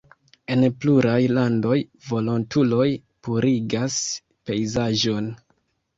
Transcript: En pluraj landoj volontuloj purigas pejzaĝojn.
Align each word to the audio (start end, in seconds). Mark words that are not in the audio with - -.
En 0.53 0.63
pluraj 0.85 1.17
landoj 1.33 1.75
volontuloj 2.09 2.89
purigas 3.27 3.99
pejzaĝojn. 4.51 5.29